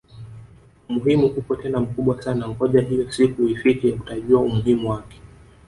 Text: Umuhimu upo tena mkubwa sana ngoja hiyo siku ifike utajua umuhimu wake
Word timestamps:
Umuhimu 0.89 1.27
upo 1.27 1.55
tena 1.55 1.79
mkubwa 1.79 2.21
sana 2.21 2.49
ngoja 2.49 2.81
hiyo 2.81 3.11
siku 3.11 3.41
ifike 3.47 3.91
utajua 3.93 4.41
umuhimu 4.41 4.89
wake 4.89 5.19